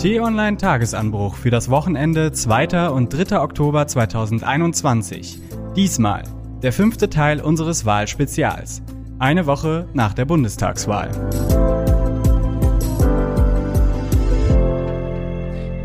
[0.00, 2.88] T-Online Tagesanbruch für das Wochenende 2.
[2.88, 3.38] und 3.
[3.38, 5.38] Oktober 2021.
[5.76, 6.22] Diesmal
[6.62, 8.80] der fünfte Teil unseres Wahlspezials.
[9.18, 11.10] Eine Woche nach der Bundestagswahl.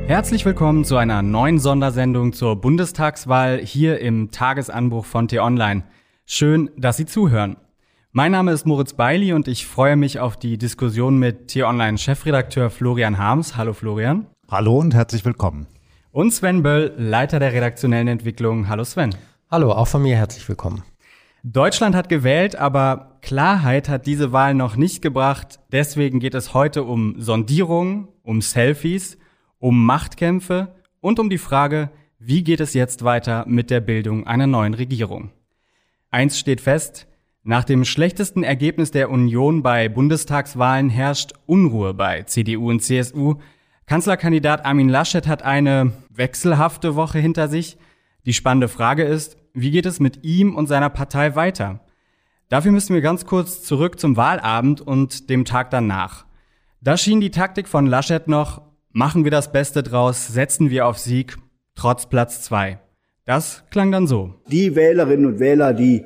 [0.08, 5.84] Herzlich willkommen zu einer neuen Sondersendung zur Bundestagswahl hier im Tagesanbruch von T-Online.
[6.26, 7.58] Schön, dass Sie zuhören.
[8.18, 13.18] Mein Name ist Moritz Beili und ich freue mich auf die Diskussion mit T-Online-Chefredakteur Florian
[13.18, 13.58] Harms.
[13.58, 14.26] Hallo Florian.
[14.50, 15.68] Hallo und herzlich willkommen.
[16.14, 18.70] Und Sven Böll, Leiter der redaktionellen Entwicklung.
[18.70, 19.14] Hallo Sven.
[19.52, 20.84] Hallo, auch von mir herzlich willkommen.
[21.44, 25.60] Deutschland hat gewählt, aber Klarheit hat diese Wahl noch nicht gebracht.
[25.74, 29.18] Deswegen geht es heute um Sondierungen, um Selfies,
[29.60, 34.48] um Machtkämpfe und um die Frage, wie geht es jetzt weiter mit der Bildung einer
[34.48, 35.32] neuen Regierung.
[36.12, 37.08] Eins steht fest,
[37.48, 43.36] nach dem schlechtesten Ergebnis der Union bei Bundestagswahlen herrscht Unruhe bei CDU und CSU.
[43.86, 47.78] Kanzlerkandidat Armin Laschet hat eine wechselhafte Woche hinter sich.
[48.26, 51.82] Die spannende Frage ist, wie geht es mit ihm und seiner Partei weiter?
[52.50, 56.26] Dafür müssen wir ganz kurz zurück zum Wahlabend und dem Tag danach.
[56.82, 60.98] Da schien die Taktik von Laschet noch, machen wir das Beste draus, setzen wir auf
[60.98, 61.38] Sieg,
[61.76, 62.80] trotz Platz zwei.
[63.24, 64.34] Das klang dann so.
[64.48, 66.04] Die Wählerinnen und Wähler, die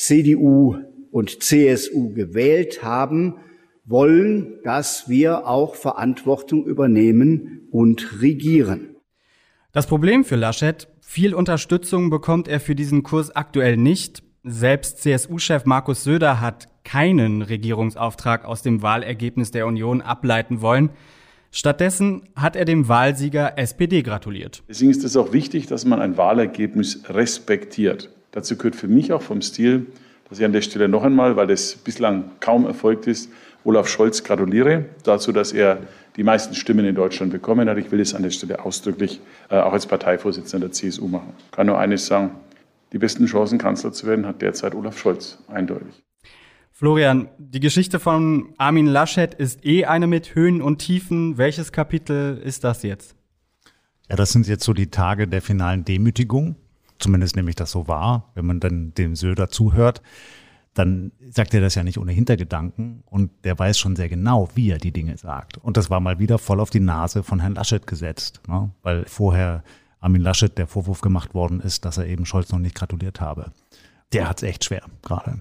[0.00, 0.76] CDU
[1.10, 3.34] und CSU gewählt haben,
[3.84, 8.96] wollen, dass wir auch Verantwortung übernehmen und regieren.
[9.72, 14.22] Das Problem für Laschet, viel Unterstützung bekommt er für diesen Kurs aktuell nicht.
[14.42, 20.90] Selbst CSU-Chef Markus Söder hat keinen Regierungsauftrag aus dem Wahlergebnis der Union ableiten wollen.
[21.50, 24.62] Stattdessen hat er dem Wahlsieger SPD gratuliert.
[24.66, 28.08] Deswegen ist es auch wichtig, dass man ein Wahlergebnis respektiert.
[28.32, 29.86] Dazu gehört für mich auch vom Stil,
[30.28, 33.30] dass ich an der Stelle noch einmal, weil das bislang kaum erfolgt ist,
[33.64, 35.80] Olaf Scholz gratuliere dazu, dass er
[36.16, 37.76] die meisten Stimmen in Deutschland bekommen hat.
[37.78, 39.20] Ich will es an der Stelle ausdrücklich
[39.50, 41.34] äh, auch als Parteivorsitzender der CSU machen.
[41.44, 42.30] Ich kann nur eines sagen,
[42.92, 46.02] die besten Chancen, Kanzler zu werden, hat derzeit Olaf Scholz, eindeutig.
[46.72, 51.36] Florian, die Geschichte von Armin Laschet ist eh eine mit Höhen und Tiefen.
[51.36, 53.14] Welches Kapitel ist das jetzt?
[54.08, 56.56] Ja, das sind jetzt so die Tage der finalen Demütigung.
[57.00, 60.02] Zumindest nehme ich das so wahr, wenn man dann dem Söder zuhört.
[60.74, 64.70] Dann sagt er das ja nicht ohne Hintergedanken und der weiß schon sehr genau, wie
[64.70, 65.58] er die Dinge sagt.
[65.58, 68.70] Und das war mal wieder voll auf die Nase von Herrn Laschet gesetzt, ne?
[68.82, 69.64] weil vorher
[69.98, 73.50] Armin Laschet der Vorwurf gemacht worden ist, dass er eben Scholz noch nicht gratuliert habe.
[74.12, 75.40] Der hat es echt schwer gerade.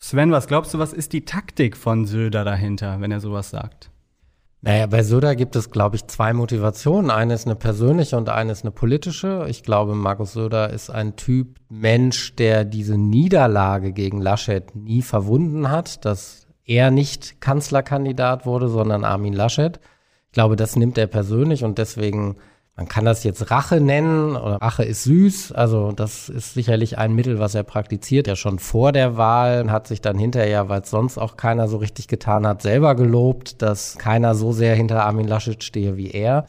[0.00, 3.90] Sven, was glaubst du, was ist die Taktik von Söder dahinter, wenn er sowas sagt?
[4.66, 7.10] Naja, bei Söder gibt es, glaube ich, zwei Motivationen.
[7.10, 9.44] Eine ist eine persönliche und eine ist eine politische.
[9.50, 15.70] Ich glaube, Markus Söder ist ein Typ Mensch, der diese Niederlage gegen Laschet nie verwunden
[15.70, 19.80] hat, dass er nicht Kanzlerkandidat wurde, sondern Armin Laschet.
[20.28, 22.36] Ich glaube, das nimmt er persönlich und deswegen
[22.76, 25.52] man kann das jetzt Rache nennen oder Rache ist süß.
[25.52, 28.26] Also das ist sicherlich ein Mittel, was er praktiziert.
[28.26, 31.76] Ja schon vor der Wahl hat sich dann hinterher, weil es sonst auch keiner so
[31.76, 36.46] richtig getan hat, selber gelobt, dass keiner so sehr hinter Armin Laschet stehe wie er.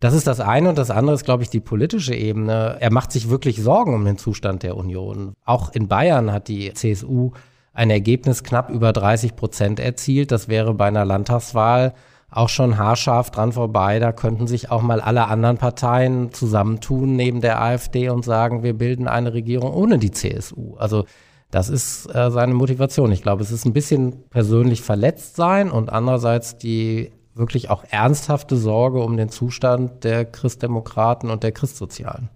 [0.00, 2.76] Das ist das eine und das andere ist, glaube ich, die politische Ebene.
[2.80, 5.34] Er macht sich wirklich Sorgen um den Zustand der Union.
[5.44, 7.32] Auch in Bayern hat die CSU
[7.74, 10.30] ein Ergebnis knapp über 30 Prozent erzielt.
[10.32, 11.94] Das wäre bei einer Landtagswahl
[12.30, 13.98] auch schon haarscharf dran vorbei.
[13.98, 18.74] Da könnten sich auch mal alle anderen Parteien zusammentun neben der AfD und sagen, wir
[18.74, 20.76] bilden eine Regierung ohne die CSU.
[20.76, 21.04] Also
[21.50, 23.10] das ist äh, seine Motivation.
[23.12, 28.56] Ich glaube, es ist ein bisschen persönlich verletzt sein und andererseits die wirklich auch ernsthafte
[28.56, 32.28] Sorge um den Zustand der Christdemokraten und der Christsozialen.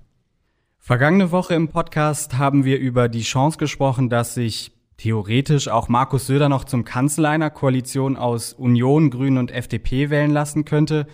[0.79, 6.29] Vergangene Woche im Podcast haben wir über die Chance gesprochen, dass sich theoretisch auch Markus
[6.29, 11.09] Söder noch zum Kanzler einer Koalition aus Union, Grünen und FDP wählen lassen könnte.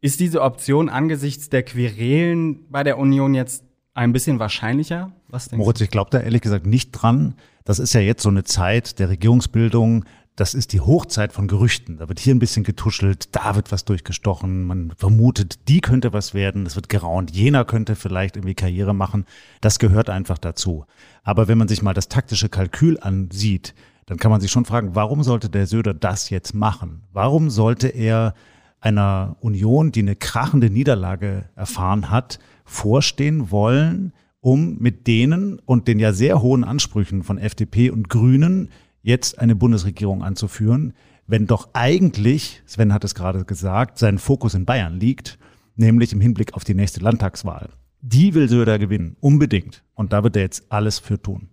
[0.00, 5.12] Ist diese Option angesichts der Querelen bei der Union jetzt ein bisschen wahrscheinlicher?
[5.28, 7.34] Was denkst Moritz, ich glaube da ehrlich gesagt nicht dran.
[7.64, 10.06] Das ist ja jetzt so eine Zeit der Regierungsbildung
[10.36, 11.98] das ist die Hochzeit von Gerüchten.
[11.98, 16.32] Da wird hier ein bisschen getuschelt, da wird was durchgestochen, man vermutet, die könnte was
[16.32, 19.26] werden, es wird geraunt, jener könnte vielleicht irgendwie Karriere machen.
[19.60, 20.86] Das gehört einfach dazu.
[21.22, 23.74] Aber wenn man sich mal das taktische Kalkül ansieht,
[24.06, 27.02] dann kann man sich schon fragen, warum sollte der Söder das jetzt machen?
[27.12, 28.34] Warum sollte er
[28.80, 36.00] einer Union, die eine krachende Niederlage erfahren hat, vorstehen wollen, um mit denen und den
[36.00, 38.70] ja sehr hohen Ansprüchen von FDP und Grünen
[39.02, 40.94] jetzt eine Bundesregierung anzuführen,
[41.26, 45.38] wenn doch eigentlich, Sven hat es gerade gesagt, sein Fokus in Bayern liegt,
[45.76, 47.70] nämlich im Hinblick auf die nächste Landtagswahl.
[48.00, 49.84] Die will Söder gewinnen, unbedingt.
[49.94, 51.48] Und da wird er jetzt alles für tun.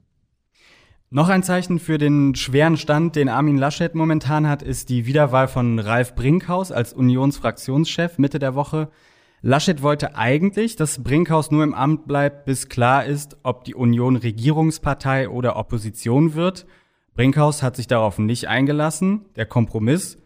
[1.12, 5.48] Noch ein Zeichen für den schweren Stand, den Armin Laschet momentan hat, ist die Wiederwahl
[5.48, 8.90] von Ralf Brinkhaus als Unionsfraktionschef Mitte der Woche.
[9.42, 14.18] Laschet wollte eigentlich, dass Brinkhaus nur im Amt bleibt, bis klar ist, ob die Union
[14.18, 16.68] Regierungspartei oder Opposition wird.
[17.20, 19.26] Brinkhaus hat sich darauf nicht eingelassen.
[19.36, 20.18] Der Kompromiss.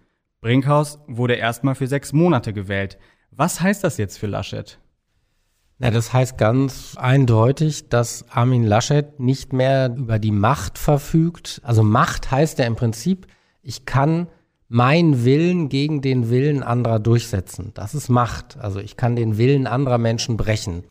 [0.42, 3.00] Brinkhaus wurde erstmal für sechs Monate gewählt.
[3.32, 4.78] Was heißt das jetzt für Laschet?
[5.80, 11.62] Ja, das heißt ganz eindeutig, dass Armin Laschet nicht mehr über die Macht verfügt.
[11.64, 13.26] Also Macht heißt ja im Prinzip,
[13.64, 14.28] ich kann
[14.68, 17.72] meinen Willen gegen den Willen anderer durchsetzen.
[17.74, 18.56] Das ist Macht.
[18.60, 20.84] Also ich kann den Willen anderer Menschen brechen.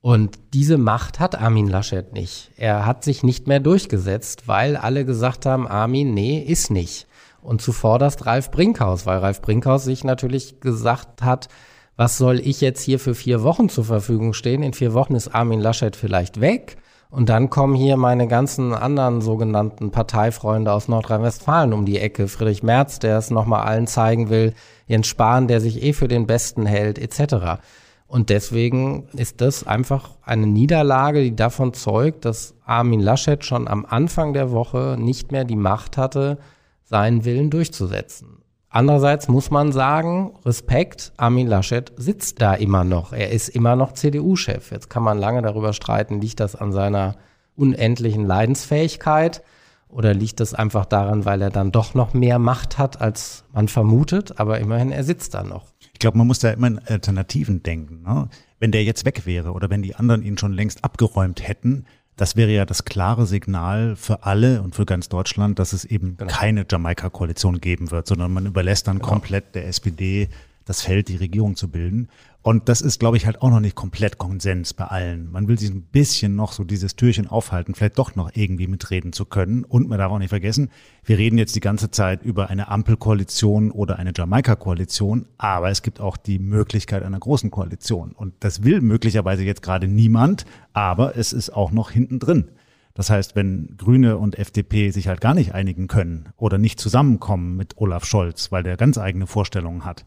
[0.00, 2.52] Und diese Macht hat Armin Laschet nicht.
[2.56, 7.06] Er hat sich nicht mehr durchgesetzt, weil alle gesagt haben, Armin, nee, ist nicht.
[7.42, 11.48] Und zuvorderst Ralf Brinkhaus, weil Ralf Brinkhaus sich natürlich gesagt hat,
[11.96, 14.62] was soll ich jetzt hier für vier Wochen zur Verfügung stehen?
[14.62, 16.76] In vier Wochen ist Armin Laschet vielleicht weg.
[17.08, 22.28] Und dann kommen hier meine ganzen anderen sogenannten Parteifreunde aus Nordrhein-Westfalen um die Ecke.
[22.28, 24.52] Friedrich Merz, der es nochmal allen zeigen will,
[24.86, 27.62] Jens Spahn, der sich eh für den Besten hält, etc.
[28.08, 33.84] Und deswegen ist das einfach eine Niederlage, die davon zeugt, dass Armin Laschet schon am
[33.84, 36.38] Anfang der Woche nicht mehr die Macht hatte,
[36.84, 38.42] seinen Willen durchzusetzen.
[38.68, 43.12] Andererseits muss man sagen, Respekt, Armin Laschet sitzt da immer noch.
[43.12, 44.70] Er ist immer noch CDU-Chef.
[44.70, 47.16] Jetzt kann man lange darüber streiten, liegt das an seiner
[47.56, 49.42] unendlichen Leidensfähigkeit
[49.88, 53.68] oder liegt das einfach daran, weil er dann doch noch mehr Macht hat, als man
[53.68, 54.38] vermutet.
[54.38, 55.72] Aber immerhin, er sitzt da noch.
[55.96, 58.02] Ich glaube, man muss da immer in Alternativen denken.
[58.02, 58.28] Ne?
[58.60, 62.36] Wenn der jetzt weg wäre oder wenn die anderen ihn schon längst abgeräumt hätten, das
[62.36, 66.30] wäre ja das klare Signal für alle und für ganz Deutschland, dass es eben genau.
[66.30, 69.08] keine Jamaika-Koalition geben wird, sondern man überlässt dann genau.
[69.08, 70.28] komplett der SPD
[70.66, 72.10] das Feld, die Regierung zu bilden.
[72.46, 75.32] Und das ist, glaube ich, halt auch noch nicht komplett Konsens bei allen.
[75.32, 79.12] Man will sich ein bisschen noch so dieses Türchen aufhalten, vielleicht doch noch irgendwie mitreden
[79.12, 79.64] zu können.
[79.64, 80.70] Und man darf auch nicht vergessen,
[81.02, 86.00] wir reden jetzt die ganze Zeit über eine Ampelkoalition oder eine Jamaika-Koalition, aber es gibt
[86.00, 88.12] auch die Möglichkeit einer großen Koalition.
[88.12, 92.52] Und das will möglicherweise jetzt gerade niemand, aber es ist auch noch hinten drin.
[92.94, 97.56] Das heißt, wenn Grüne und FDP sich halt gar nicht einigen können oder nicht zusammenkommen
[97.56, 100.04] mit Olaf Scholz, weil der ganz eigene Vorstellungen hat,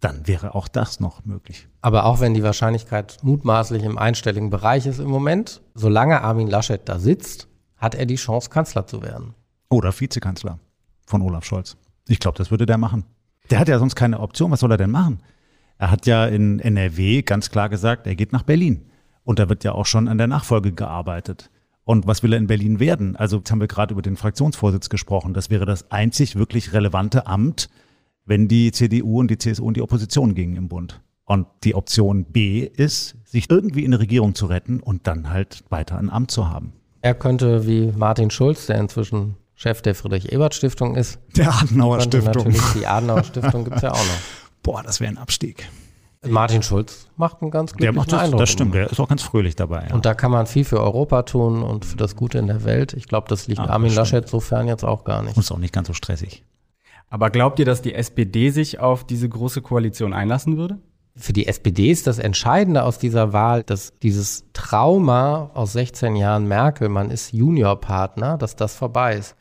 [0.00, 1.68] dann wäre auch das noch möglich.
[1.80, 6.80] Aber auch wenn die Wahrscheinlichkeit mutmaßlich im einstelligen Bereich ist im Moment, solange Armin Laschet
[6.88, 9.34] da sitzt, hat er die Chance, Kanzler zu werden.
[9.70, 10.58] Oder Vizekanzler
[11.06, 11.76] von Olaf Scholz.
[12.06, 13.04] Ich glaube, das würde der machen.
[13.50, 14.50] Der hat ja sonst keine Option.
[14.50, 15.22] Was soll er denn machen?
[15.78, 18.90] Er hat ja in NRW ganz klar gesagt, er geht nach Berlin.
[19.24, 21.50] Und da wird ja auch schon an der Nachfolge gearbeitet.
[21.84, 23.16] Und was will er in Berlin werden?
[23.16, 25.34] Also jetzt haben wir gerade über den Fraktionsvorsitz gesprochen.
[25.34, 27.70] Das wäre das einzig wirklich relevante Amt,
[28.28, 31.00] wenn die CDU und die CSU in die Opposition gingen im Bund.
[31.24, 35.64] Und die Option B ist, sich irgendwie in eine Regierung zu retten und dann halt
[35.68, 36.72] weiter ein Amt zu haben.
[37.00, 41.18] Er könnte wie Martin Schulz, der inzwischen Chef der Friedrich-Ebert-Stiftung ist.
[41.36, 42.32] Der Adenauer Stiftung.
[42.32, 44.20] Natürlich, die Adenauer Stiftung gibt es ja auch noch.
[44.62, 45.68] Boah, das wäre ein Abstieg.
[46.26, 48.40] Martin Schulz macht einen ganz glücklichen der macht das, Eindruck.
[48.40, 49.86] Das stimmt, der ist auch ganz fröhlich dabei.
[49.88, 49.94] Ja.
[49.94, 52.92] Und da kann man viel für Europa tun und für das Gute in der Welt.
[52.94, 55.36] Ich glaube, das liegt ah, Armin Laschet sofern jetzt auch gar nicht.
[55.36, 56.44] Und ist auch nicht ganz so stressig.
[57.10, 60.78] Aber glaubt ihr, dass die SPD sich auf diese große Koalition einlassen würde?
[61.16, 66.46] Für die SPD ist das Entscheidende aus dieser Wahl, dass dieses Trauma aus 16 Jahren
[66.46, 69.34] Merkel, man ist Juniorpartner, dass das vorbei ist.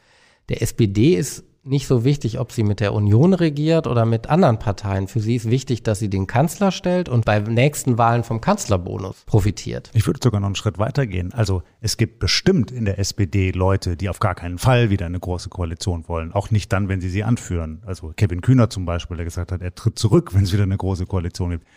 [0.50, 4.60] Der SPD ist nicht so wichtig, ob sie mit der Union regiert oder mit anderen
[4.60, 5.08] Parteien.
[5.08, 9.24] Für sie ist wichtig, dass sie den Kanzler stellt und bei nächsten Wahlen vom Kanzlerbonus
[9.26, 9.92] profitiert.
[9.94, 11.34] Ich würde sogar noch einen Schritt weiter gehen.
[11.34, 15.20] Also es gibt bestimmt in der SPD Leute, die auf gar keinen Fall wieder eine
[15.20, 16.32] große Koalition wollen.
[16.32, 17.82] Auch nicht dann, wenn sie sie anführen.
[17.86, 20.78] Also Kevin Kühner zum Beispiel, der gesagt hat, er tritt zurück, wenn es wieder eine
[20.78, 21.68] große Koalition gibt.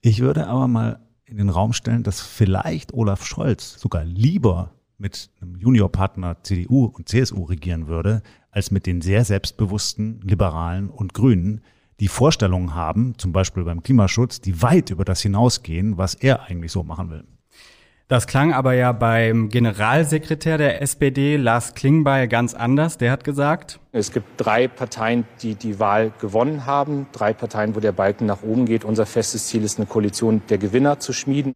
[0.00, 5.30] Ich würde aber mal in den Raum stellen, dass vielleicht Olaf Scholz sogar lieber mit
[5.40, 11.62] einem Juniorpartner CDU und CSU regieren würde, als mit den sehr selbstbewussten Liberalen und Grünen,
[12.00, 16.72] die Vorstellungen haben, zum Beispiel beim Klimaschutz, die weit über das hinausgehen, was er eigentlich
[16.72, 17.24] so machen will.
[18.08, 22.98] Das klang aber ja beim Generalsekretär der SPD, Lars Klingbeil, ganz anders.
[22.98, 27.80] Der hat gesagt, es gibt drei Parteien, die die Wahl gewonnen haben, drei Parteien, wo
[27.80, 28.84] der Balken nach oben geht.
[28.84, 31.54] Unser festes Ziel ist, eine Koalition der Gewinner zu schmieden.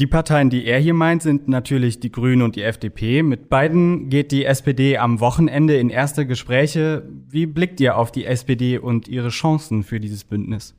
[0.00, 3.22] Die Parteien, die er hier meint, sind natürlich die Grünen und die FDP.
[3.22, 7.06] Mit beiden geht die SPD am Wochenende in erste Gespräche.
[7.28, 10.74] Wie blickt ihr auf die SPD und ihre Chancen für dieses Bündnis?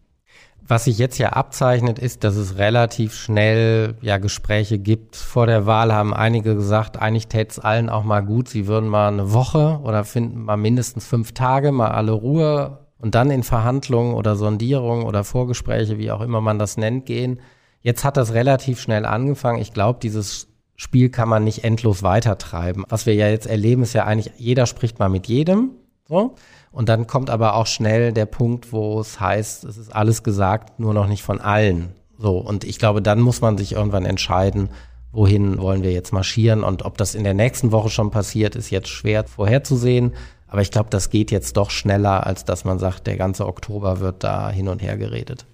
[0.68, 5.16] Was sich jetzt ja abzeichnet, ist, dass es relativ schnell ja Gespräche gibt.
[5.16, 8.90] Vor der Wahl haben einige gesagt, eigentlich täte es allen auch mal gut, sie würden
[8.90, 13.44] mal eine Woche oder finden mal mindestens fünf Tage mal alle Ruhe und dann in
[13.44, 17.40] Verhandlungen oder Sondierungen oder Vorgespräche, wie auch immer man das nennt, gehen.
[17.82, 19.62] Jetzt hat das relativ schnell angefangen.
[19.62, 22.86] Ich glaube, dieses Spiel kann man nicht endlos weitertreiben.
[22.90, 25.72] Was wir ja jetzt erleben, ist ja eigentlich, jeder spricht mal mit jedem.
[26.08, 26.36] So.
[26.72, 30.80] Und dann kommt aber auch schnell der Punkt, wo es heißt, es ist alles gesagt,
[30.80, 31.90] nur noch nicht von allen.
[32.18, 32.38] So.
[32.38, 34.70] Und ich glaube, dann muss man sich irgendwann entscheiden,
[35.12, 36.64] wohin wollen wir jetzt marschieren.
[36.64, 40.14] Und ob das in der nächsten Woche schon passiert, ist jetzt schwer vorherzusehen.
[40.48, 44.00] Aber ich glaube, das geht jetzt doch schneller, als dass man sagt, der ganze Oktober
[44.00, 45.46] wird da hin und her geredet.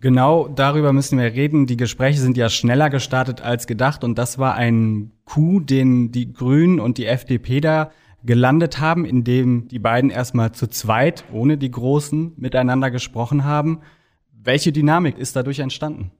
[0.00, 1.66] Genau darüber müssen wir reden.
[1.66, 6.32] Die Gespräche sind ja schneller gestartet als gedacht und das war ein Coup, den die
[6.32, 7.90] Grünen und die FDP da
[8.24, 13.80] gelandet haben, indem die beiden erstmal zu zweit, ohne die Großen, miteinander gesprochen haben.
[14.32, 16.10] Welche Dynamik ist dadurch entstanden?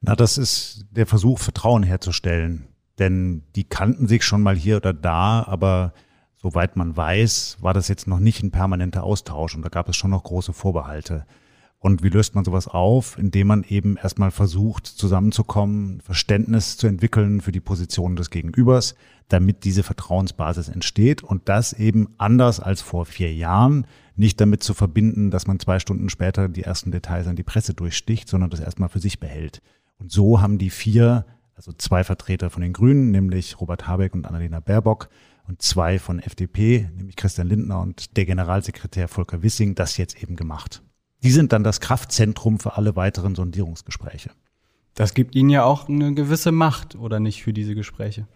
[0.00, 2.68] Na, das ist der Versuch, Vertrauen herzustellen.
[3.00, 5.92] Denn die kannten sich schon mal hier oder da, aber
[6.36, 9.96] soweit man weiß, war das jetzt noch nicht ein permanenter Austausch und da gab es
[9.96, 11.26] schon noch große Vorbehalte.
[11.84, 13.18] Und wie löst man sowas auf?
[13.18, 18.94] Indem man eben erstmal versucht, zusammenzukommen, Verständnis zu entwickeln für die Position des Gegenübers,
[19.28, 23.86] damit diese Vertrauensbasis entsteht und das eben anders als vor vier Jahren
[24.16, 27.74] nicht damit zu verbinden, dass man zwei Stunden später die ersten Details an die Presse
[27.74, 29.60] durchsticht, sondern das erstmal für sich behält.
[29.98, 34.26] Und so haben die vier, also zwei Vertreter von den Grünen, nämlich Robert Habeck und
[34.26, 35.10] Annalena Baerbock,
[35.46, 40.34] und zwei von FDP, nämlich Christian Lindner und der Generalsekretär Volker Wissing, das jetzt eben
[40.34, 40.82] gemacht.
[41.24, 44.30] Die sind dann das Kraftzentrum für alle weiteren Sondierungsgespräche.
[44.94, 48.28] Das gibt Ihnen ja auch eine gewisse Macht, oder nicht, für diese Gespräche?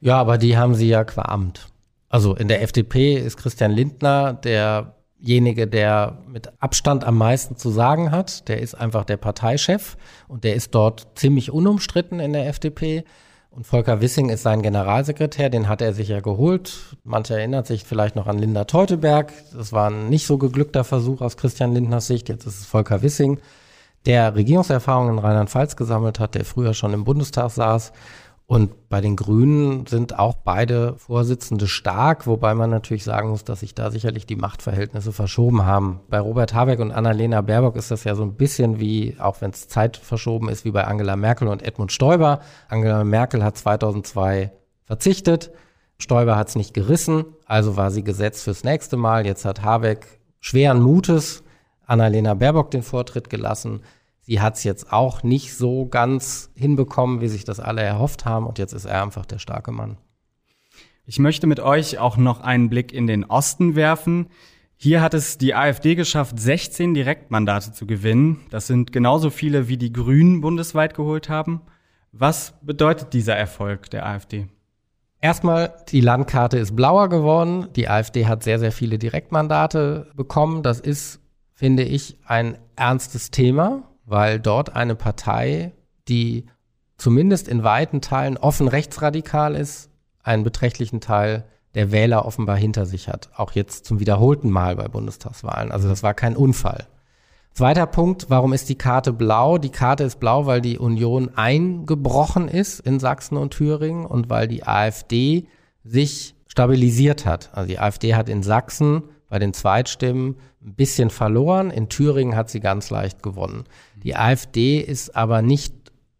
[0.00, 1.68] Ja, aber die haben sie ja qua Amt.
[2.08, 8.10] Also in der FDP ist Christian Lindner derjenige, der mit Abstand am meisten zu sagen
[8.10, 8.48] hat.
[8.48, 9.96] Der ist einfach der Parteichef
[10.28, 13.04] und der ist dort ziemlich unumstritten in der FDP.
[13.54, 16.96] Und Volker Wissing ist sein Generalsekretär, den hat er sich ja geholt.
[17.04, 19.30] Manche erinnert sich vielleicht noch an Linda Teuteberg.
[19.52, 22.30] Das war ein nicht so geglückter Versuch aus Christian Lindners Sicht.
[22.30, 23.40] Jetzt ist es Volker Wissing,
[24.06, 27.92] der Regierungserfahrung in Rheinland-Pfalz gesammelt hat, der früher schon im Bundestag saß
[28.46, 33.60] und bei den Grünen sind auch beide Vorsitzende stark, wobei man natürlich sagen muss, dass
[33.60, 36.00] sich da sicherlich die Machtverhältnisse verschoben haben.
[36.08, 39.52] Bei Robert Habeck und Annalena Baerbock ist das ja so ein bisschen wie, auch wenn
[39.52, 42.40] es Zeit verschoben ist, wie bei Angela Merkel und Edmund Stoiber.
[42.68, 44.52] Angela Merkel hat 2002
[44.84, 45.50] verzichtet,
[45.98, 49.24] Stoiber hat es nicht gerissen, also war sie gesetzt fürs nächste Mal.
[49.24, 51.42] Jetzt hat Habeck schweren Mutes
[51.86, 53.82] Annalena Baerbock den Vortritt gelassen.
[54.24, 58.46] Sie hat es jetzt auch nicht so ganz hinbekommen, wie sich das alle erhofft haben.
[58.46, 59.98] Und jetzt ist er einfach der starke Mann.
[61.04, 64.28] Ich möchte mit euch auch noch einen Blick in den Osten werfen.
[64.76, 68.40] Hier hat es die AfD geschafft, 16 Direktmandate zu gewinnen.
[68.50, 71.60] Das sind genauso viele, wie die Grünen bundesweit geholt haben.
[72.12, 74.46] Was bedeutet dieser Erfolg der AfD?
[75.20, 77.68] Erstmal, die Landkarte ist blauer geworden.
[77.74, 80.62] Die AfD hat sehr, sehr viele Direktmandate bekommen.
[80.62, 81.20] Das ist,
[81.54, 85.72] finde ich, ein ernstes Thema weil dort eine Partei,
[86.06, 86.44] die
[86.98, 89.88] zumindest in weiten Teilen offen rechtsradikal ist,
[90.22, 93.30] einen beträchtlichen Teil der Wähler offenbar hinter sich hat.
[93.34, 95.72] Auch jetzt zum wiederholten Mal bei Bundestagswahlen.
[95.72, 96.88] Also das war kein Unfall.
[97.54, 99.56] Zweiter Punkt, warum ist die Karte blau?
[99.56, 104.46] Die Karte ist blau, weil die Union eingebrochen ist in Sachsen und Thüringen und weil
[104.46, 105.46] die AfD
[105.84, 107.48] sich stabilisiert hat.
[107.54, 112.50] Also die AfD hat in Sachsen bei den Zweitstimmen ein bisschen verloren, in Thüringen hat
[112.50, 113.64] sie ganz leicht gewonnen.
[113.96, 115.72] Die AfD ist aber nicht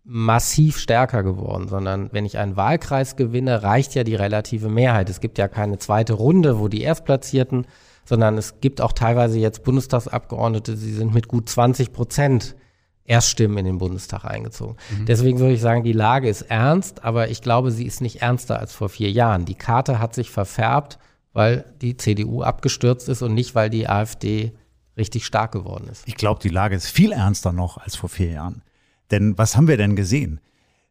[0.03, 5.11] massiv stärker geworden, sondern wenn ich einen Wahlkreis gewinne, reicht ja die relative Mehrheit.
[5.11, 7.67] Es gibt ja keine zweite Runde, wo die Erstplatzierten,
[8.07, 12.57] sondern es gibt auch teilweise jetzt Bundestagsabgeordnete, sie sind mit gut 20 Prozent
[13.05, 14.77] Erststimmen in den Bundestag eingezogen.
[14.91, 15.05] Mhm.
[15.05, 18.59] Deswegen würde ich sagen, die Lage ist ernst, aber ich glaube, sie ist nicht ernster
[18.59, 19.45] als vor vier Jahren.
[19.45, 20.99] Die Karte hat sich verfärbt,
[21.33, 24.53] weil die CDU abgestürzt ist und nicht, weil die AfD
[24.97, 26.07] richtig stark geworden ist.
[26.07, 28.63] Ich glaube, die Lage ist viel ernster noch als vor vier Jahren.
[29.11, 30.41] Denn was haben wir denn gesehen?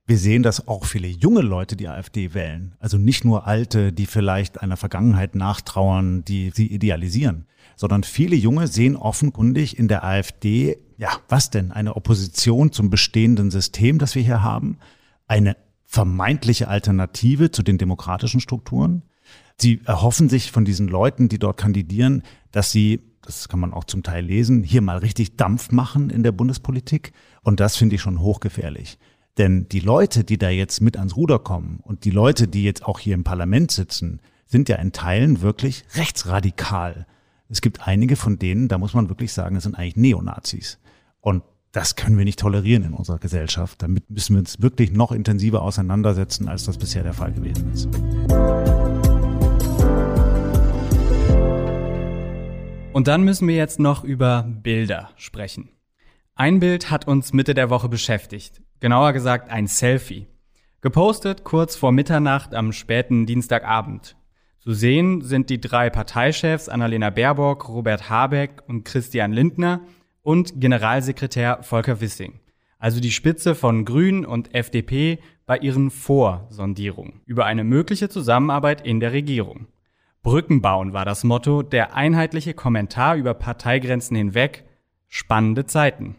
[0.07, 2.75] Wir sehen, dass auch viele junge Leute die AfD wählen.
[2.79, 7.45] Also nicht nur alte, die vielleicht einer Vergangenheit nachtrauern, die sie idealisieren,
[7.75, 11.71] sondern viele Junge sehen offenkundig in der AfD, ja, was denn?
[11.71, 14.77] Eine Opposition zum bestehenden System, das wir hier haben?
[15.27, 15.55] Eine
[15.85, 19.03] vermeintliche Alternative zu den demokratischen Strukturen?
[19.61, 23.83] Sie erhoffen sich von diesen Leuten, die dort kandidieren, dass sie das kann man auch
[23.83, 27.13] zum Teil lesen, hier mal richtig Dampf machen in der Bundespolitik.
[27.43, 28.97] Und das finde ich schon hochgefährlich.
[29.37, 32.85] Denn die Leute, die da jetzt mit ans Ruder kommen und die Leute, die jetzt
[32.85, 37.05] auch hier im Parlament sitzen, sind ja in Teilen wirklich rechtsradikal.
[37.47, 40.79] Es gibt einige von denen, da muss man wirklich sagen, es sind eigentlich Neonazis.
[41.21, 43.81] Und das können wir nicht tolerieren in unserer Gesellschaft.
[43.81, 48.80] Damit müssen wir uns wirklich noch intensiver auseinandersetzen, als das bisher der Fall gewesen ist.
[52.93, 55.69] Und dann müssen wir jetzt noch über Bilder sprechen.
[56.35, 58.61] Ein Bild hat uns Mitte der Woche beschäftigt.
[58.81, 60.27] Genauer gesagt ein Selfie.
[60.81, 64.17] Gepostet kurz vor Mitternacht am späten Dienstagabend.
[64.59, 69.81] Zu sehen sind die drei Parteichefs Annalena Baerbock, Robert Habeck und Christian Lindner
[70.21, 72.41] und Generalsekretär Volker Wissing.
[72.77, 78.99] Also die Spitze von Grünen und FDP bei ihren Vorsondierungen über eine mögliche Zusammenarbeit in
[78.99, 79.67] der Regierung.
[80.23, 84.65] Brücken bauen war das Motto, der einheitliche Kommentar über Parteigrenzen hinweg.
[85.07, 86.15] Spannende Zeiten.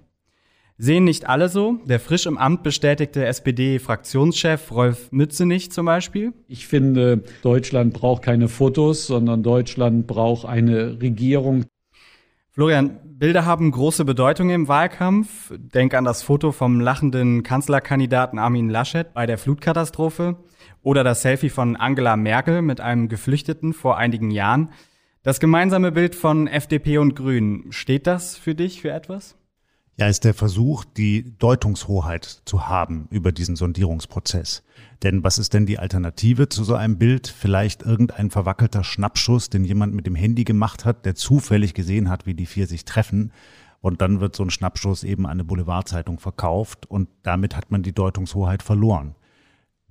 [0.77, 1.79] Sehen nicht alle so?
[1.85, 6.33] Der frisch im Amt bestätigte SPD-Fraktionschef Rolf Mützenich zum Beispiel?
[6.49, 11.67] Ich finde, Deutschland braucht keine Fotos, sondern Deutschland braucht eine Regierung.
[12.51, 15.55] Florian, Bilder haben große Bedeutung im Wahlkampf.
[15.57, 20.37] Denk an das Foto vom lachenden Kanzlerkandidaten Armin Laschet bei der Flutkatastrophe
[20.83, 24.71] oder das Selfie von Angela Merkel mit einem Geflüchteten vor einigen Jahren.
[25.23, 29.37] Das gemeinsame Bild von FDP und Grünen, steht das für dich für etwas?
[29.97, 34.65] Ja, ist der Versuch, die Deutungshoheit zu haben über diesen Sondierungsprozess.
[35.03, 37.29] Denn was ist denn die Alternative zu so einem Bild?
[37.29, 42.27] Vielleicht irgendein verwackelter Schnappschuss, den jemand mit dem Handy gemacht hat, der zufällig gesehen hat,
[42.27, 43.33] wie die vier sich treffen.
[43.81, 47.83] Und dann wird so ein Schnappschuss eben an eine Boulevardzeitung verkauft und damit hat man
[47.83, 49.15] die Deutungshoheit verloren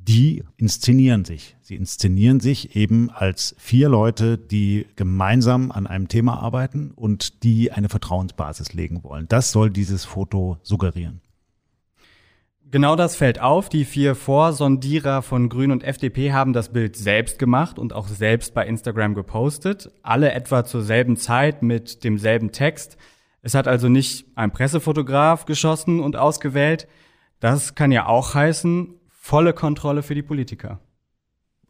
[0.07, 1.55] die inszenieren sich.
[1.61, 7.71] Sie inszenieren sich eben als vier Leute, die gemeinsam an einem Thema arbeiten und die
[7.71, 9.27] eine Vertrauensbasis legen wollen.
[9.27, 11.21] Das soll dieses Foto suggerieren.
[12.71, 13.67] Genau das fällt auf.
[13.67, 18.53] Die vier Vorsondierer von Grün und FDP haben das Bild selbst gemacht und auch selbst
[18.53, 19.91] bei Instagram gepostet.
[20.03, 22.97] Alle etwa zur selben Zeit mit demselben Text.
[23.41, 26.87] Es hat also nicht ein Pressefotograf geschossen und ausgewählt.
[27.41, 30.79] Das kann ja auch heißen, volle Kontrolle für die Politiker.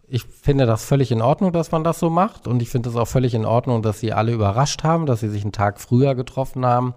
[0.08, 2.48] Ich finde das völlig in Ordnung, dass man das so macht.
[2.48, 5.30] Und ich finde es auch völlig in Ordnung, dass sie alle überrascht haben, dass sie
[5.30, 6.96] sich einen Tag früher getroffen haben,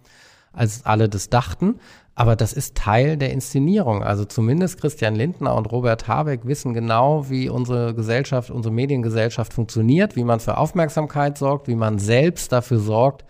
[0.53, 1.81] als alle das dachten.
[2.15, 4.05] Aber das ist Teil der Inszenierung.
[4.05, 10.15] Also zumindest Christian Lindner und Robert Habeck wissen genau, wie unsere Gesellschaft, unsere Mediengesellschaft funktioniert,
[10.15, 13.25] wie man für Aufmerksamkeit sorgt, wie man selbst dafür sorgt,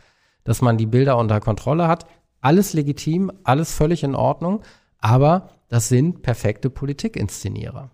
[0.45, 2.07] dass man die Bilder unter Kontrolle hat.
[2.43, 4.61] Alles legitim, alles völlig in Ordnung.
[5.01, 7.91] Aber das sind perfekte Politikinszenierer.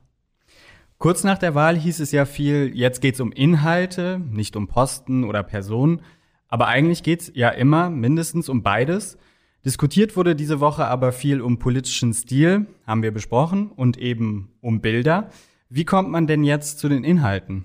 [0.99, 4.69] Kurz nach der Wahl hieß es ja viel, jetzt geht es um Inhalte, nicht um
[4.69, 6.03] Posten oder Personen.
[6.47, 9.16] Aber eigentlich geht es ja immer mindestens um beides.
[9.64, 14.83] Diskutiert wurde diese Woche aber viel um politischen Stil, haben wir besprochen, und eben um
[14.83, 15.31] Bilder.
[15.71, 17.64] Wie kommt man denn jetzt zu den Inhalten?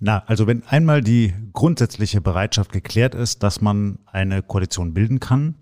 [0.00, 5.56] Na, also wenn einmal die grundsätzliche Bereitschaft geklärt ist, dass man eine Koalition bilden kann,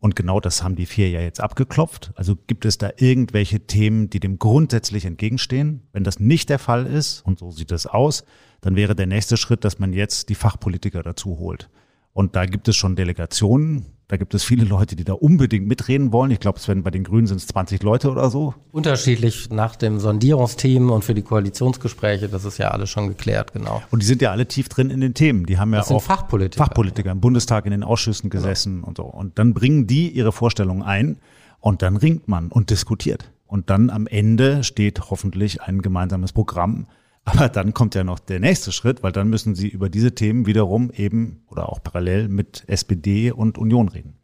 [0.00, 2.12] und genau das haben die vier ja jetzt abgeklopft.
[2.14, 5.82] Also gibt es da irgendwelche Themen, die dem grundsätzlich entgegenstehen?
[5.92, 8.24] Wenn das nicht der Fall ist, und so sieht es aus,
[8.62, 11.68] dann wäre der nächste Schritt, dass man jetzt die Fachpolitiker dazu holt.
[12.14, 16.12] Und da gibt es schon Delegationen, da gibt es viele Leute, die da unbedingt mitreden
[16.12, 16.32] wollen.
[16.32, 18.54] Ich glaube, es werden bei den Grünen sind es 20 Leute oder so.
[18.72, 23.80] Unterschiedlich nach dem Sondierungsteam und für die Koalitionsgespräche, das ist ja alles schon geklärt, genau.
[23.92, 25.46] Und die sind ja alle tief drin in den Themen.
[25.46, 28.42] Die haben ja das auch Fachpolitiker, Fachpolitiker im Bundestag in den Ausschüssen genau.
[28.42, 28.88] gesessen genau.
[28.88, 29.04] und so.
[29.04, 31.18] Und dann bringen die ihre Vorstellungen ein
[31.60, 33.30] und dann ringt man und diskutiert.
[33.46, 36.88] Und dann am Ende steht hoffentlich ein gemeinsames Programm,
[37.24, 40.46] aber dann kommt ja noch der nächste Schritt, weil dann müssen sie über diese Themen
[40.46, 44.20] wiederum eben oder auch parallel mit SPD und Union reden.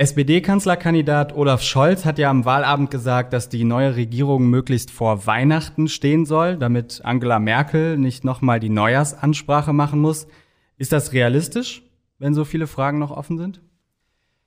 [0.00, 5.88] SPD-Kanzlerkandidat Olaf Scholz hat ja am Wahlabend gesagt, dass die neue Regierung möglichst vor Weihnachten
[5.88, 10.28] stehen soll, damit Angela Merkel nicht nochmal die Neujahrsansprache machen muss.
[10.76, 11.82] Ist das realistisch,
[12.20, 13.60] wenn so viele Fragen noch offen sind?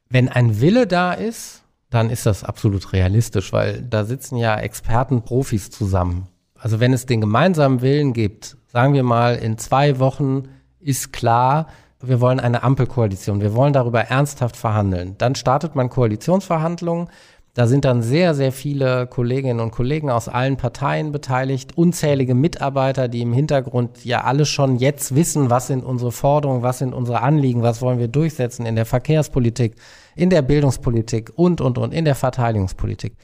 [0.09, 5.23] Wenn ein Wille da ist, dann ist das absolut realistisch, weil da sitzen ja Experten,
[5.23, 6.29] Profis zusammen.
[6.61, 10.43] Also wenn es den gemeinsamen Willen gibt, sagen wir mal, in zwei Wochen
[10.79, 11.65] ist klar,
[11.99, 15.15] wir wollen eine Ampelkoalition, wir wollen darüber ernsthaft verhandeln.
[15.17, 17.09] Dann startet man Koalitionsverhandlungen.
[17.55, 23.07] Da sind dann sehr, sehr viele Kolleginnen und Kollegen aus allen Parteien beteiligt, unzählige Mitarbeiter,
[23.07, 27.21] die im Hintergrund ja alle schon jetzt wissen, was sind unsere Forderungen, was sind unsere
[27.21, 29.75] Anliegen, was wollen wir durchsetzen in der Verkehrspolitik,
[30.15, 33.15] in der Bildungspolitik und, und, und in der Verteidigungspolitik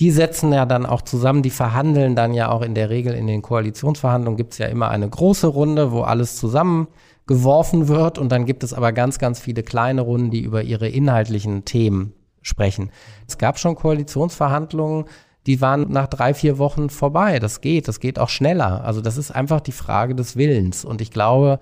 [0.00, 3.26] die setzen ja dann auch zusammen, die verhandeln dann ja auch in der Regel in
[3.26, 8.46] den Koalitionsverhandlungen gibt es ja immer eine große Runde, wo alles zusammengeworfen wird und dann
[8.46, 12.90] gibt es aber ganz, ganz viele kleine Runden, die über ihre inhaltlichen Themen sprechen.
[13.28, 15.04] Es gab schon Koalitionsverhandlungen,
[15.46, 17.38] die waren nach drei, vier Wochen vorbei.
[17.38, 18.84] Das geht, das geht auch schneller.
[18.84, 20.84] Also das ist einfach die Frage des Willens.
[20.84, 21.60] Und ich glaube,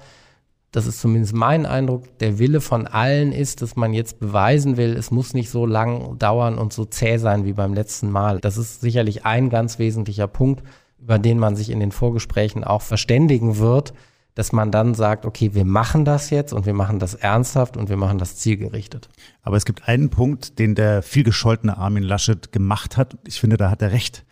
[0.71, 4.97] das ist zumindest mein Eindruck, der Wille von allen ist, dass man jetzt beweisen will,
[4.97, 8.39] es muss nicht so lang dauern und so zäh sein wie beim letzten Mal.
[8.41, 10.63] Das ist sicherlich ein ganz wesentlicher Punkt,
[11.01, 13.95] über den man sich in den Vorgesprächen auch verständigen wird,
[14.35, 17.89] dass man dann sagt, okay, wir machen das jetzt und wir machen das ernsthaft und
[17.89, 19.09] wir machen das zielgerichtet.
[19.43, 23.17] Aber es gibt einen Punkt, den der viel gescholtene Armin Laschet gemacht hat.
[23.27, 24.25] Ich finde, da hat er recht.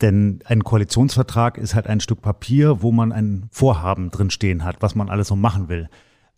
[0.00, 4.94] Denn ein Koalitionsvertrag ist halt ein Stück Papier, wo man ein Vorhaben drinstehen hat, was
[4.94, 5.88] man alles so machen will.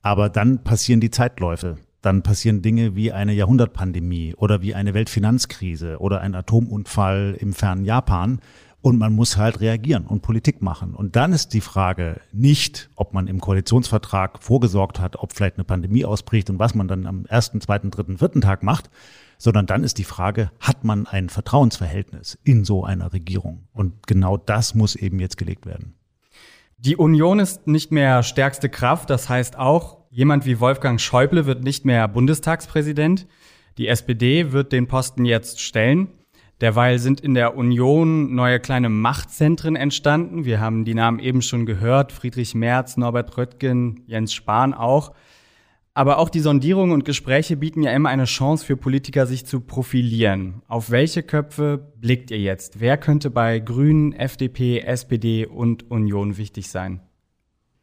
[0.03, 1.79] Aber dann passieren die Zeitläufe.
[2.03, 7.85] Dann passieren Dinge wie eine Jahrhundertpandemie oder wie eine Weltfinanzkrise oder ein Atomunfall im fernen
[7.85, 8.41] Japan.
[8.83, 10.95] Und man muss halt reagieren und Politik machen.
[10.95, 15.65] Und dann ist die Frage nicht, ob man im Koalitionsvertrag vorgesorgt hat, ob vielleicht eine
[15.65, 18.91] Pandemie ausbricht und was man dann am ersten, zweiten, dritten, vierten Tag macht,
[19.39, 23.69] sondern dann ist die Frage, hat man ein Vertrauensverhältnis in so einer Regierung?
[23.73, 25.95] Und genau das muss eben jetzt gelegt werden.
[26.79, 31.65] Die Union ist nicht mehr stärkste Kraft, das heißt auch, jemand wie Wolfgang Schäuble wird
[31.65, 33.27] nicht mehr Bundestagspräsident.
[33.79, 36.09] Die SPD wird den Posten jetzt stellen.
[36.61, 40.47] Derweil sind in der Union neue kleine Machtzentren entstanden.
[40.47, 42.13] Wir haben die Namen eben schon gehört.
[42.13, 45.13] Friedrich Merz, Norbert Röttgen, Jens Spahn auch.
[45.97, 49.61] Aber auch die Sondierungen und Gespräche bieten ja immer eine Chance für Politiker, sich zu
[49.61, 50.61] profilieren.
[50.69, 52.81] Auf welche Köpfe blickt ihr jetzt?
[52.81, 57.01] Wer könnte bei Grünen, FDP, SPD und Union wichtig sein?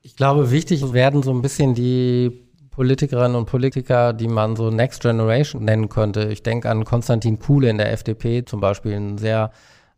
[0.04, 2.32] Ich glaube, wichtig werden so ein bisschen die
[2.70, 6.26] Politikerinnen und Politiker, die man so Next Generation nennen könnte.
[6.32, 9.52] Ich denke an Konstantin Kuhle in der FDP, zum Beispiel ein sehr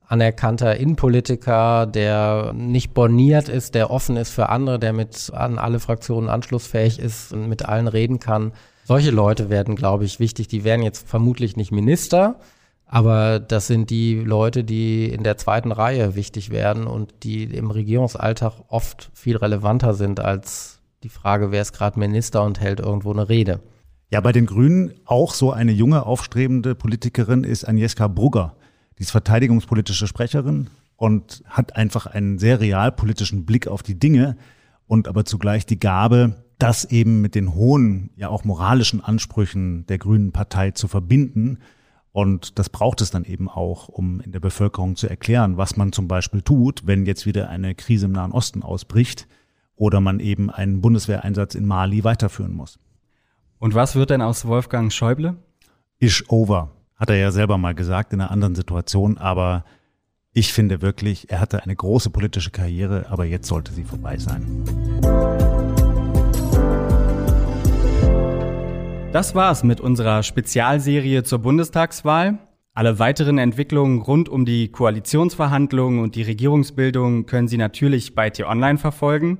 [0.08, 5.80] anerkannter Innenpolitiker, der nicht borniert ist, der offen ist für andere, der mit an alle
[5.80, 8.52] Fraktionen anschlussfähig ist und mit allen reden kann.
[8.86, 10.48] Solche Leute werden, glaube ich, wichtig.
[10.48, 12.36] Die werden jetzt vermutlich nicht Minister,
[12.86, 17.72] aber das sind die Leute, die in der zweiten Reihe wichtig werden und die im
[17.72, 23.12] Regierungsalltag oft viel relevanter sind als die Frage, wer ist gerade Minister und hält irgendwo
[23.12, 23.60] eine Rede.
[24.12, 28.56] Ja, bei den Grünen auch so eine junge, aufstrebende Politikerin ist Agnieszka Brugger.
[28.97, 34.38] Die ist verteidigungspolitische Sprecherin und hat einfach einen sehr realpolitischen Blick auf die Dinge
[34.88, 39.97] und aber zugleich die Gabe, das eben mit den hohen, ja auch moralischen Ansprüchen der
[39.97, 41.60] Grünen Partei zu verbinden.
[42.12, 45.91] Und das braucht es dann eben auch, um in der Bevölkerung zu erklären, was man
[45.91, 49.27] zum Beispiel tut, wenn jetzt wieder eine Krise im Nahen Osten ausbricht
[49.75, 52.79] oder man eben einen Bundeswehreinsatz in Mali weiterführen muss.
[53.60, 55.36] Und was wird denn aus Wolfgang Schäuble?
[55.99, 59.65] Ish over, hat er ja selber mal gesagt in einer anderen Situation, aber
[60.31, 64.63] ich finde wirklich, er hatte eine große politische Karriere, aber jetzt sollte sie vorbei sein.
[69.13, 72.38] Das war's mit unserer Spezialserie zur Bundestagswahl.
[72.73, 78.77] Alle weiteren Entwicklungen rund um die Koalitionsverhandlungen und die Regierungsbildung können Sie natürlich bei T-Online
[78.77, 79.38] verfolgen.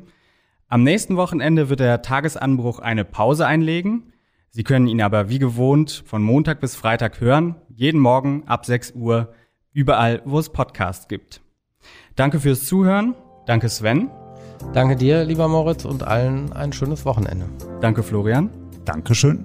[0.69, 4.13] Am nächsten Wochenende wird der Tagesanbruch eine Pause einlegen.
[4.55, 8.93] Sie können ihn aber wie gewohnt von Montag bis Freitag hören, jeden Morgen ab 6
[8.93, 9.33] Uhr,
[9.73, 11.41] überall, wo es Podcasts gibt.
[12.15, 13.15] Danke fürs Zuhören.
[13.47, 14.09] Danke Sven.
[14.71, 17.47] Danke dir, lieber Moritz, und allen ein schönes Wochenende.
[17.81, 18.49] Danke Florian.
[18.85, 19.43] Dankeschön.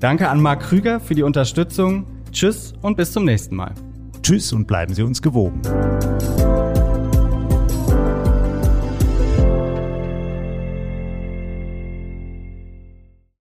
[0.00, 2.04] Danke an Marc Krüger für die Unterstützung.
[2.32, 3.72] Tschüss und bis zum nächsten Mal.
[4.20, 5.62] Tschüss und bleiben Sie uns gewogen.